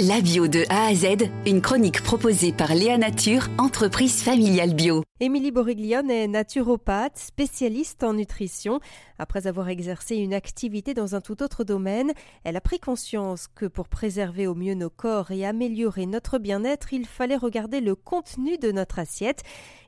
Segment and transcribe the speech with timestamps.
[0.00, 5.04] La bio de A à Z, une chronique proposée par Léa Nature, entreprise familiale bio.
[5.20, 8.80] Émilie Boriglione est naturopathe, spécialiste en nutrition.
[9.20, 12.12] Après avoir exercé une activité dans un tout autre domaine,
[12.42, 16.92] elle a pris conscience que pour préserver au mieux nos corps et améliorer notre bien-être,
[16.92, 19.44] il fallait regarder le contenu de notre assiette.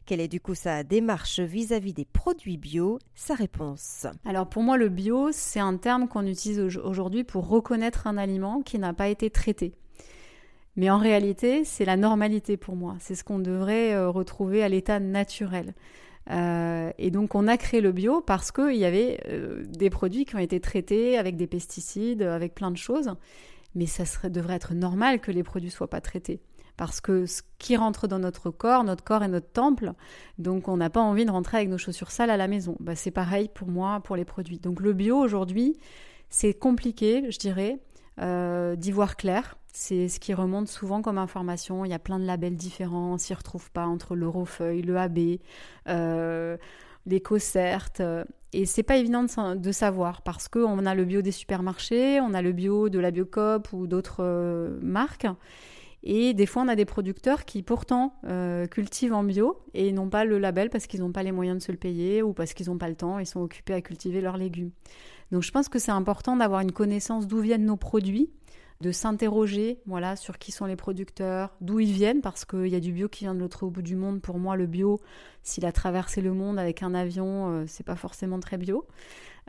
[0.07, 3.01] Quelle est du coup sa démarche vis-à-vis des produits bio?
[3.17, 4.07] Sa réponse.
[4.25, 8.63] Alors pour moi, le bio, c'est un terme qu'on utilise aujourd'hui pour reconnaître un aliment
[8.63, 9.75] qui n'a pas été traité.
[10.77, 12.97] Mais en réalité, c'est la normalité pour moi.
[13.01, 15.75] C'est ce qu'on devrait euh, retrouver à l'état naturel.
[16.31, 20.25] Euh, et donc on a créé le bio parce qu'il y avait euh, des produits
[20.25, 23.15] qui ont été traités avec des pesticides, avec plein de choses.
[23.75, 26.41] Mais ça devrait être normal que les produits soient pas traités.
[26.77, 29.93] Parce que ce qui rentre dans notre corps, notre corps est notre temple,
[30.39, 32.77] donc on n'a pas envie de rentrer avec nos chaussures sales à la maison.
[32.81, 34.59] Bah, c'est pareil pour moi, pour les produits.
[34.59, 35.79] Donc le bio aujourd'hui,
[36.29, 37.79] c'est compliqué, je dirais,
[38.77, 39.57] d'y voir clair.
[39.79, 41.85] C'est ce qui remonte souvent comme information.
[41.85, 45.19] Il y a plein de labels différents, on s'y retrouve pas entre l'Eurofeuille, le AB,
[45.87, 46.57] euh,
[47.05, 47.91] l'éco-cert.
[48.01, 48.25] Euh,
[48.55, 52.41] et c'est pas évident de, savoir parce qu'on a le bio des supermarchés, on a
[52.41, 55.27] le bio de la Biocop ou d'autres euh, marques.
[56.03, 60.09] Et des fois, on a des producteurs qui pourtant euh, cultivent en bio et n'ont
[60.09, 62.55] pas le label parce qu'ils n'ont pas les moyens de se le payer ou parce
[62.55, 64.71] qu'ils n'ont pas le temps et sont occupés à cultiver leurs légumes.
[65.33, 68.31] Donc je pense que c'est important d'avoir une connaissance d'où viennent nos produits
[68.81, 72.81] de s'interroger voilà, sur qui sont les producteurs, d'où ils viennent, parce qu'il y a
[72.81, 74.21] du bio qui vient de l'autre bout du monde.
[74.21, 75.01] Pour moi, le bio,
[75.43, 78.87] s'il a traversé le monde avec un avion, euh, c'est pas forcément très bio.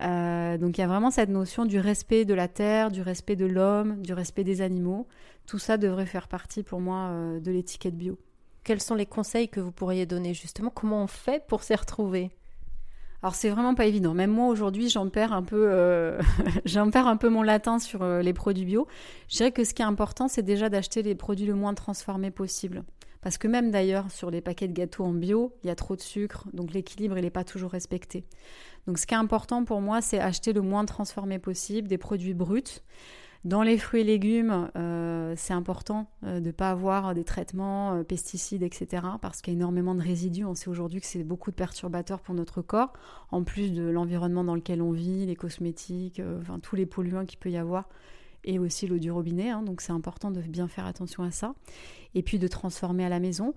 [0.01, 3.35] Euh, donc il y a vraiment cette notion du respect de la terre, du respect
[3.35, 5.07] de l'homme, du respect des animaux.
[5.47, 8.17] Tout ça devrait faire partie pour moi euh, de l'étiquette bio.
[8.63, 10.69] Quels sont les conseils que vous pourriez donner justement?
[10.69, 12.31] Comment on fait pour s'y retrouver?
[13.23, 14.13] Alors c'est vraiment pas évident.
[14.13, 16.21] Même moi aujourd'hui, j'en perds un peu, euh,
[17.29, 18.87] mon latin sur euh, les produits bio.
[19.27, 22.31] Je dirais que ce qui est important, c'est déjà d'acheter les produits le moins transformés
[22.31, 22.83] possible.
[23.21, 25.95] Parce que même d'ailleurs sur les paquets de gâteaux en bio, il y a trop
[25.95, 28.23] de sucre, donc l'équilibre il n'est pas toujours respecté.
[28.85, 32.35] Donc ce qui est important pour moi, c'est acheter le moins transformé possible, des produits
[32.35, 32.81] bruts.
[33.43, 34.96] Dans les fruits et légumes, euh,
[35.37, 39.03] c'est important euh, de ne pas avoir des traitements, euh, pesticides, etc.
[39.21, 40.45] Parce qu'il y a énormément de résidus.
[40.45, 42.93] On sait aujourd'hui que c'est beaucoup de perturbateurs pour notre corps,
[43.31, 47.39] en plus de l'environnement dans lequel on vit, les cosmétiques, enfin tous les polluants qu'il
[47.39, 47.87] peut y avoir
[48.47, 49.49] et aussi l'eau du robinet.
[49.49, 51.53] Hein, donc c'est important de bien faire attention à ça.
[52.15, 53.53] Et puis de transformer à la maison.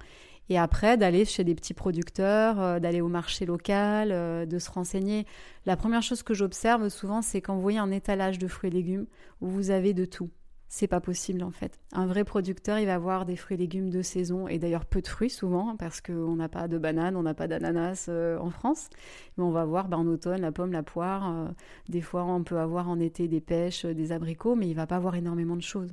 [0.51, 4.69] Et après, d'aller chez des petits producteurs, euh, d'aller au marché local, euh, de se
[4.69, 5.25] renseigner.
[5.65, 8.73] La première chose que j'observe souvent, c'est quand vous voyez un étalage de fruits et
[8.73, 9.07] légumes
[9.41, 10.29] où vous avez de tout
[10.73, 11.81] c'est pas possible en fait.
[11.93, 15.03] Un vrai producteur, il va avoir des fruits et légumes de saison et d'ailleurs peu
[15.03, 18.51] de fruits souvent parce qu'on n'a pas de bananes, on n'a pas d'ananas euh, en
[18.51, 18.89] France.
[19.37, 21.29] Mais on va voir ben, en automne la pomme, la poire.
[21.29, 21.49] Euh,
[21.89, 24.87] des fois, on peut avoir en été des pêches, euh, des abricots, mais il va
[24.87, 25.93] pas avoir énormément de choses.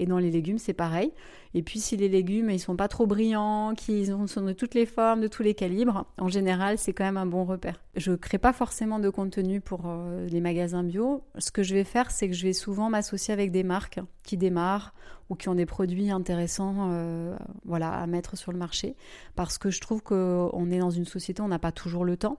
[0.00, 1.12] Et dans les légumes, c'est pareil.
[1.54, 4.86] Et puis si les légumes ils sont pas trop brillants, qu'ils sont de toutes les
[4.86, 7.80] formes, de tous les calibres, en général, c'est quand même un bon repère.
[7.94, 9.90] Je crée pas forcément de contenu pour
[10.28, 11.22] les magasins bio.
[11.38, 14.36] Ce que je vais faire, c'est que je vais souvent m'associer avec des marques qui
[14.36, 14.92] démarrent
[15.28, 18.94] ou qui ont des produits intéressants euh, voilà, à mettre sur le marché.
[19.34, 22.38] Parce que je trouve qu'on est dans une société, on n'a pas toujours le temps.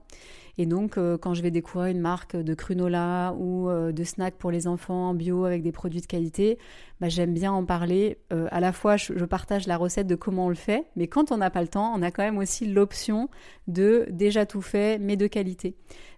[0.59, 4.35] Et donc, euh, quand je vais découvrir une marque de crunola ou euh, de snack
[4.35, 6.57] pour les enfants en bio avec des produits de qualité,
[6.99, 8.17] bah, j'aime bien en parler.
[8.31, 11.31] à la fois, je, je, partage la recette de comment on le fait, mais quand
[11.31, 13.29] on n'a pas le temps, on a quand même aussi l'option
[13.67, 15.75] de déjà tout fait, mais de qualité.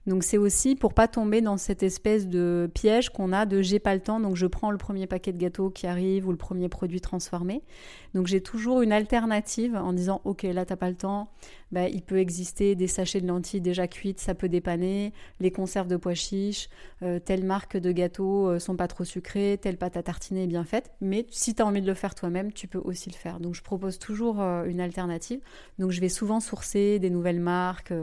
[0.09, 3.77] Donc c'est aussi pour pas tomber dans cette espèce de piège qu'on a de j'ai
[3.77, 6.37] pas le temps, donc je prends le premier paquet de gâteaux qui arrive ou le
[6.37, 7.61] premier produit transformé.
[8.13, 11.29] Donc j'ai toujours une alternative en disant ok là t'as pas le temps,
[11.71, 15.87] bah, il peut exister des sachets de lentilles déjà cuites, ça peut dépanner, les conserves
[15.87, 16.69] de pois chiches,
[17.03, 20.47] euh, telle marque de gâteaux euh, sont pas trop sucrés, telle pâte à tartiner est
[20.47, 23.15] bien faite, mais si tu as envie de le faire toi-même, tu peux aussi le
[23.15, 23.39] faire.
[23.39, 25.39] Donc je propose toujours euh, une alternative.
[25.77, 27.93] Donc je vais souvent sourcer des nouvelles marques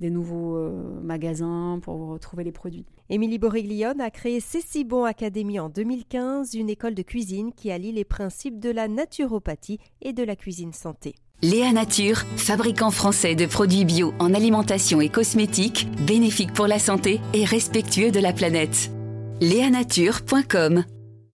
[0.00, 0.58] des nouveaux
[1.02, 2.86] magasins pour retrouver les produits.
[3.12, 7.92] Émilie Boriglione a créé C'est bon Académie en 2015, une école de cuisine qui allie
[7.92, 11.14] les principes de la naturopathie et de la cuisine santé.
[11.42, 17.20] Léa Nature, fabricant français de produits bio en alimentation et cosmétiques, bénéfiques pour la santé
[17.34, 18.90] et respectueux de la planète.
[19.42, 20.82] Léanature.com